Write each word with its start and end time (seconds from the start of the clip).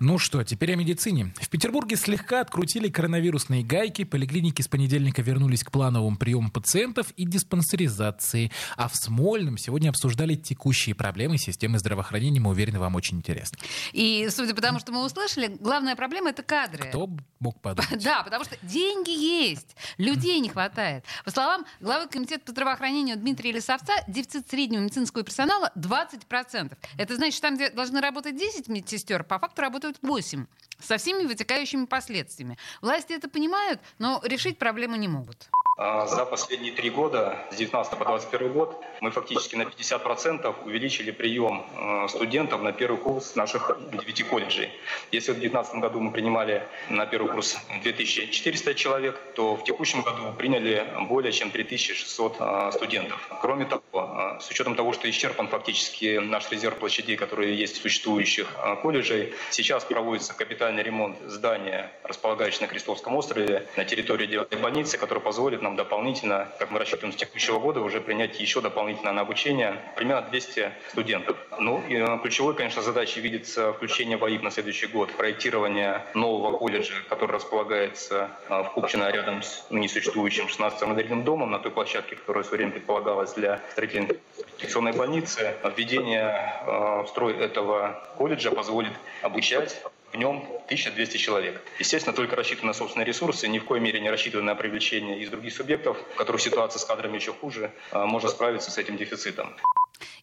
Ну 0.00 0.16
что, 0.18 0.44
теперь 0.44 0.74
о 0.74 0.76
медицине. 0.76 1.32
В 1.40 1.48
Петербурге 1.48 1.96
слегка 1.96 2.40
открутили 2.40 2.88
коронавирусные 2.88 3.64
гайки, 3.64 4.04
поликлиники 4.04 4.62
с 4.62 4.68
понедельника 4.68 5.22
вернулись 5.22 5.64
к 5.64 5.72
плановому 5.72 6.16
приему 6.16 6.52
пациентов 6.52 7.10
и 7.16 7.24
диспансеризации, 7.24 8.52
а 8.76 8.88
в 8.88 8.94
Смольном 8.94 9.58
сегодня 9.58 9.88
обсуждали 9.88 10.36
текущие 10.36 10.94
проблемы 10.94 11.36
системы 11.36 11.80
здравоохранения. 11.80 12.38
Мы 12.38 12.50
уверены, 12.50 12.78
вам 12.78 12.94
очень 12.94 13.16
интересно. 13.16 13.58
И, 13.92 14.28
судя 14.30 14.54
по 14.54 14.60
тому, 14.60 14.78
что 14.78 14.92
мы 14.92 15.04
услышали, 15.04 15.56
главная 15.58 15.96
проблема— 15.96 16.30
это 16.30 16.44
кадры. 16.44 16.88
Кто 16.88 17.10
мог 17.40 17.60
подумать? 17.60 17.88
Да, 18.08 18.22
потому 18.22 18.44
что 18.44 18.56
деньги 18.62 19.10
есть, 19.10 19.76
людей 19.98 20.38
не 20.38 20.48
хватает. 20.48 21.04
По 21.24 21.30
словам 21.30 21.66
главы 21.80 22.06
комитета 22.06 22.44
по 22.44 22.52
здравоохранению 22.52 23.16
Дмитрия 23.16 23.52
Лисовца, 23.52 23.92
дефицит 24.06 24.48
среднего 24.48 24.80
медицинского 24.80 25.24
персонала 25.24 25.72
20%. 25.76 26.76
Это 26.96 27.16
значит, 27.16 27.34
что 27.34 27.48
там, 27.48 27.56
где 27.56 27.70
должны 27.70 28.00
работать 28.00 28.36
10 28.36 28.68
медсестер, 28.68 29.24
по 29.24 29.38
факту 29.38 29.60
работают 29.60 29.87
8 30.02 30.46
со 30.80 30.96
всеми 30.96 31.24
вытекающими 31.24 31.86
последствиями. 31.86 32.58
Власти 32.82 33.12
это 33.12 33.28
понимают, 33.28 33.80
но 33.98 34.20
решить 34.24 34.58
проблему 34.58 34.96
не 34.96 35.08
могут. 35.08 35.48
А, 35.80 36.08
за 36.08 36.26
последние 36.26 36.72
три 36.72 36.90
года, 36.90 37.38
с 37.52 37.56
19 37.56 37.98
по 37.98 38.04
21 38.04 38.52
год, 38.52 38.76
мы 39.00 39.12
фактически 39.12 39.54
на 39.54 39.62
50% 39.62 40.64
увеличили 40.64 41.12
прием 41.12 41.64
э, 41.76 42.08
студентов 42.08 42.62
на 42.62 42.72
первый 42.72 42.98
курс 42.98 43.36
наших 43.36 43.78
девяти 43.92 44.24
колледжей. 44.24 44.72
Если 45.12 45.30
в 45.30 45.38
2019 45.38 45.76
году 45.76 46.00
мы 46.00 46.10
принимали 46.10 46.66
на 46.88 47.06
первый 47.06 47.30
курс 47.30 47.56
2400 47.80 48.74
человек, 48.74 49.20
то 49.36 49.54
в 49.54 49.62
текущем 49.62 50.02
году 50.02 50.32
приняли 50.36 50.84
более 51.08 51.30
чем 51.30 51.52
3600 51.52 52.36
э, 52.40 52.70
студентов. 52.72 53.30
Кроме 53.40 53.64
того, 53.64 53.82
э, 53.92 54.40
с 54.40 54.50
учетом 54.50 54.74
того, 54.74 54.92
что 54.92 55.08
исчерпан 55.08 55.46
фактически 55.46 56.18
наш 56.18 56.50
резерв 56.50 56.76
площадей, 56.78 57.16
которые 57.16 57.56
есть 57.56 57.78
в 57.78 57.82
существующих 57.82 58.52
колледжей, 58.82 59.32
сейчас 59.50 59.84
проводится 59.84 60.34
капитальный 60.34 60.82
ремонт 60.82 61.18
здания, 61.26 61.92
располагающегося 62.02 62.62
на 62.62 62.68
Крестовском 62.68 63.14
острове, 63.14 63.68
на 63.76 63.84
территории 63.84 64.26
девятой 64.26 64.58
больницы, 64.58 64.98
который 64.98 65.20
позволит 65.20 65.62
нам 65.68 65.76
дополнительно, 65.76 66.48
как 66.58 66.70
мы 66.70 66.78
рассчитываем 66.78 67.12
с 67.12 67.16
текущего 67.16 67.58
года, 67.58 67.80
уже 67.80 68.00
принять 68.00 68.40
еще 68.40 68.62
дополнительно 68.62 69.12
на 69.12 69.20
обучение 69.20 69.76
примерно 69.96 70.22
200 70.22 70.72
студентов. 70.90 71.36
Ну 71.58 71.82
и 71.86 71.96
э, 71.96 72.18
ключевой, 72.22 72.54
конечно, 72.54 72.80
задачей 72.80 73.20
видится 73.20 73.74
включение 73.74 74.16
в 74.16 74.24
АИП 74.24 74.42
на 74.42 74.50
следующий 74.50 74.86
год, 74.86 75.12
проектирование 75.12 76.06
нового 76.14 76.56
колледжа, 76.56 76.94
который 77.10 77.32
располагается 77.32 78.30
э, 78.48 78.62
в 78.62 78.70
Купчино 78.70 79.10
рядом 79.10 79.42
с 79.42 79.66
ныне 79.68 79.88
существующим 79.88 80.46
16-м 80.46 80.88
модельным 80.88 81.22
домом 81.22 81.50
на 81.50 81.58
той 81.58 81.70
площадке, 81.70 82.16
которая 82.16 82.44
в 82.44 82.46
свое 82.46 82.58
время 82.58 82.72
предполагалась 82.72 83.34
для 83.34 83.60
строительной 83.72 84.18
инфекционной 84.56 84.92
больницы. 84.92 85.54
Введение 85.76 86.62
э, 86.66 87.02
в 87.02 87.08
строй 87.08 87.36
этого 87.36 88.02
колледжа 88.16 88.50
позволит 88.50 88.92
обучать 89.20 89.82
в 90.12 90.16
нем 90.16 90.44
1200 90.66 91.16
человек. 91.16 91.62
Естественно, 91.78 92.14
только 92.14 92.36
рассчитывая 92.36 92.68
на 92.68 92.74
собственные 92.74 93.06
ресурсы, 93.06 93.48
ни 93.48 93.58
в 93.58 93.64
коей 93.64 93.80
мере 93.80 94.00
не 94.00 94.10
рассчитывая 94.10 94.44
на 94.44 94.54
привлечение 94.54 95.20
из 95.20 95.30
других 95.30 95.52
субъектов, 95.52 95.98
у 96.14 96.18
которых 96.18 96.40
ситуация 96.40 96.80
с 96.80 96.84
кадрами 96.84 97.16
еще 97.16 97.32
хуже, 97.32 97.72
а, 97.90 98.06
можно 98.06 98.28
справиться 98.28 98.70
с 98.70 98.78
этим 98.78 98.96
дефицитом. 98.96 99.54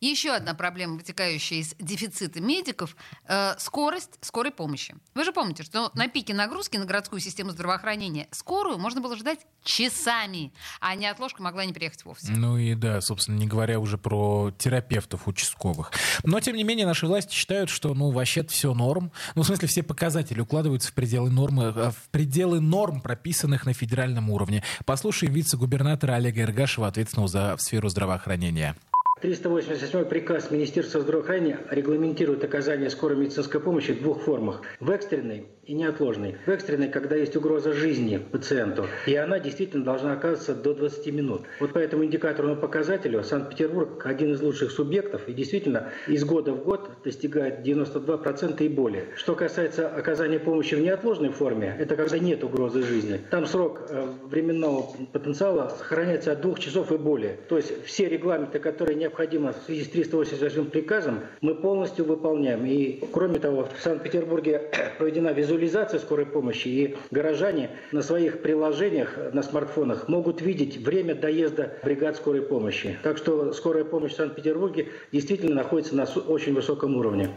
Еще 0.00 0.32
одна 0.32 0.54
проблема, 0.54 0.96
вытекающая 0.96 1.58
из 1.58 1.74
дефицита 1.78 2.40
медиков 2.40 2.96
э, 3.26 3.54
скорость 3.58 4.18
скорой 4.20 4.52
помощи. 4.52 4.94
Вы 5.14 5.24
же 5.24 5.32
помните, 5.32 5.62
что 5.62 5.90
на 5.94 6.08
пике 6.08 6.34
нагрузки 6.34 6.76
на 6.76 6.84
городскую 6.84 7.20
систему 7.20 7.50
здравоохранения 7.50 8.28
скорую 8.30 8.78
можно 8.78 9.00
было 9.00 9.16
ждать 9.16 9.40
часами, 9.62 10.52
а 10.80 10.94
неотложка 10.94 11.42
могла 11.42 11.64
не 11.64 11.72
приехать 11.72 12.04
вовсе. 12.04 12.32
Ну 12.32 12.56
и 12.58 12.74
да, 12.74 13.00
собственно, 13.00 13.36
не 13.36 13.46
говоря 13.46 13.80
уже 13.80 13.98
про 13.98 14.52
терапевтов 14.58 15.26
участковых. 15.26 15.92
Но, 16.22 16.40
тем 16.40 16.56
не 16.56 16.64
менее, 16.64 16.86
наши 16.86 17.06
власти 17.06 17.34
считают, 17.34 17.70
что, 17.70 17.94
ну, 17.94 18.10
вообще 18.10 18.44
все 18.44 18.74
норм. 18.74 19.10
Ну, 19.34 19.42
в 19.42 19.46
смысле, 19.46 19.68
все 19.68 19.82
показатели 19.82 20.40
укладываются 20.40 20.90
в 20.90 20.94
пределы 20.94 21.30
нормы, 21.30 21.72
э, 21.74 21.90
в 21.90 22.08
пределы 22.10 22.60
норм, 22.60 23.00
прописанных 23.00 23.66
на 23.66 23.72
федеральном 23.72 24.30
уровне. 24.30 24.62
Послушаем 24.84 25.32
вице-губернатора 25.32 26.14
Олега 26.14 26.42
Иргашева, 26.42 26.86
ответственного 26.86 27.28
за 27.28 27.56
сферу 27.58 27.88
здравоохранения. 27.88 28.76
387 29.24 30.04
приказ 30.04 30.50
Министерства 30.50 31.00
здравоохранения 31.00 31.58
регламентирует 31.70 32.44
оказание 32.44 32.90
скорой 32.90 33.16
медицинской 33.16 33.58
помощи 33.58 33.92
в 33.92 34.02
двух 34.02 34.20
формах. 34.20 34.60
В 34.80 34.90
экстренной 34.90 35.46
и 35.64 35.72
неотложной. 35.72 36.36
В 36.44 36.50
экстренной, 36.50 36.88
когда 36.88 37.16
есть 37.16 37.34
угроза 37.34 37.72
жизни 37.72 38.18
пациенту, 38.18 38.84
и 39.06 39.14
она 39.14 39.38
действительно 39.38 39.82
должна 39.82 40.12
оказываться 40.12 40.54
до 40.54 40.74
20 40.74 41.06
минут. 41.14 41.42
Вот 41.58 41.72
по 41.72 41.78
этому 41.78 42.04
индикаторному 42.04 42.60
показателю 42.60 43.24
Санкт-Петербург 43.24 44.04
один 44.04 44.32
из 44.34 44.42
лучших 44.42 44.70
субъектов 44.70 45.26
и 45.26 45.32
действительно 45.32 45.90
из 46.06 46.22
года 46.26 46.52
в 46.52 46.62
год 46.62 46.90
достигает 47.02 47.66
92% 47.66 48.62
и 48.62 48.68
более. 48.68 49.06
Что 49.16 49.34
касается 49.34 49.88
оказания 49.88 50.38
помощи 50.38 50.74
в 50.74 50.80
неотложной 50.80 51.30
форме, 51.30 51.74
это 51.78 51.96
когда 51.96 52.18
нет 52.18 52.44
угрозы 52.44 52.82
жизни. 52.82 53.18
Там 53.30 53.46
срок 53.46 53.86
э, 53.88 54.06
временного 54.24 54.84
потенциала 55.14 55.74
сохраняется 55.78 56.32
от 56.32 56.42
двух 56.42 56.60
часов 56.60 56.92
и 56.92 56.98
более. 56.98 57.38
То 57.48 57.56
есть 57.56 57.86
все 57.86 58.06
регламенты, 58.06 58.58
которые 58.58 58.96
необходимы 58.96 59.13
необходимо 59.14 59.52
в 59.52 59.56
связи 59.66 59.84
с 59.84 59.88
388 59.90 60.70
приказом, 60.70 61.20
мы 61.40 61.54
полностью 61.54 62.04
выполняем. 62.04 62.66
И 62.66 63.00
кроме 63.12 63.38
того, 63.38 63.68
в 63.78 63.80
Санкт-Петербурге 63.80 64.70
проведена 64.98 65.28
визуализация 65.28 66.00
скорой 66.00 66.26
помощи, 66.26 66.66
и 66.66 66.96
горожане 67.12 67.70
на 67.92 68.02
своих 68.02 68.42
приложениях 68.42 69.16
на 69.32 69.42
смартфонах 69.44 70.08
могут 70.08 70.42
видеть 70.42 70.78
время 70.78 71.14
доезда 71.14 71.74
бригад 71.84 72.16
скорой 72.16 72.42
помощи. 72.42 72.98
Так 73.04 73.16
что 73.18 73.52
скорая 73.52 73.84
помощь 73.84 74.12
в 74.12 74.16
Санкт-Петербурге 74.16 74.88
действительно 75.12 75.54
находится 75.54 75.94
на 75.94 76.04
очень 76.04 76.52
высоком 76.52 76.96
уровне. 76.96 77.30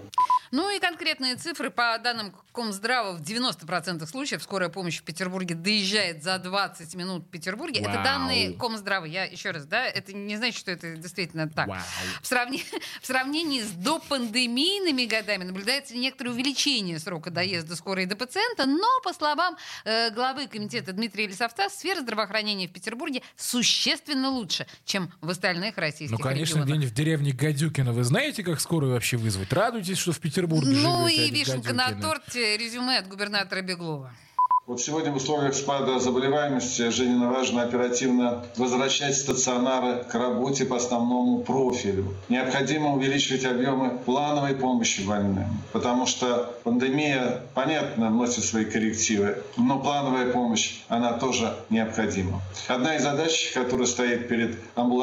Ну 0.51 0.75
и 0.75 0.79
конкретные 0.79 1.35
цифры 1.35 1.69
по 1.69 1.97
данным 1.97 2.33
Комздрава 2.51 3.13
в 3.13 3.21
90% 3.21 4.05
случаев 4.07 4.41
скорая 4.41 4.69
помощь 4.69 4.99
в 4.99 5.03
Петербурге 5.03 5.53
доезжает 5.53 6.23
за 6.23 6.39
20 6.39 6.95
минут 6.95 7.23
в 7.23 7.29
Петербурге. 7.29 7.81
Вау. 7.81 7.91
Это 7.93 8.03
данные 8.03 8.53
Комздрава. 8.53 9.05
Я 9.05 9.25
еще 9.25 9.51
раз, 9.51 9.65
да, 9.65 9.85
это 9.85 10.13
не 10.13 10.37
значит, 10.37 10.57
что 10.57 10.71
это 10.71 10.95
действительно 10.95 11.47
так. 11.47 11.69
В, 12.21 12.27
сравни... 12.27 12.63
в 13.01 13.05
сравнении 13.05 13.61
с 13.61 13.69
допандемийными 13.71 15.05
годами 15.05 15.43
наблюдается 15.43 15.95
некоторое 15.95 16.31
увеличение 16.31 16.99
срока 16.99 17.29
доезда 17.29 17.75
скорой 17.75 18.05
до 18.05 18.15
пациента, 18.15 18.65
но, 18.65 18.87
по 19.03 19.13
словам 19.13 19.57
э, 19.85 20.09
главы 20.11 20.47
комитета 20.47 20.93
Дмитрия 20.93 21.27
Лисовца, 21.27 21.69
сфера 21.69 22.01
здравоохранения 22.01 22.67
в 22.67 22.71
Петербурге 22.71 23.21
существенно 23.35 24.29
лучше, 24.29 24.65
чем 24.85 25.11
в 25.21 25.29
остальных 25.29 25.77
российских 25.77 26.17
Ну, 26.17 26.23
конечно, 26.23 26.53
регионах. 26.55 26.69
где-нибудь 26.69 26.89
в 26.91 26.93
деревне 26.95 27.31
Гадюкина. 27.33 27.93
Вы 27.93 28.03
знаете, 28.03 28.43
как 28.43 28.59
скорую 28.59 28.93
вообще 28.93 29.17
вызвать? 29.17 29.51
Радуйтесь, 29.53 29.97
что 29.97 30.11
в 30.11 30.19
Петербурге 30.19 30.36
Петербурге 30.37 30.77
Ну 30.83 31.07
живете, 31.07 31.27
и 31.27 31.31
вишенка 31.31 31.73
на 31.73 31.99
торте 31.99 32.57
резюме 32.57 32.99
от 32.99 33.07
губернатора 33.07 33.63
Беглова. 33.63 34.11
Вот 34.67 34.81
сегодня 34.81 35.13
в 35.13 35.15
условиях 35.15 35.55
спада 35.55 35.97
заболеваемости 35.97 36.89
жизненно 36.89 37.31
важно 37.31 37.63
оперативно 37.63 38.45
возвращать 38.57 39.15
стационары 39.15 40.03
к 40.03 40.13
работе 40.13 40.65
по 40.65 40.75
основному 40.75 41.39
профилю. 41.39 42.13
Необходимо 42.27 42.93
увеличивать 42.93 43.45
объемы 43.45 43.97
плановой 43.97 44.55
помощи 44.55 44.99
больным, 45.03 45.47
потому 45.71 46.05
что 46.05 46.53
пандемия, 46.65 47.43
понятно, 47.53 48.09
вносит 48.09 48.43
свои 48.43 48.65
коррективы, 48.65 49.41
но 49.55 49.79
плановая 49.79 50.33
помощь, 50.33 50.81
она 50.89 51.13
тоже 51.13 51.55
необходима. 51.69 52.41
Одна 52.67 52.97
из 52.97 53.03
задач, 53.03 53.51
которая 53.53 53.87
стоит 53.87 54.27
перед 54.27 54.57
амбулаторией, 54.75 54.95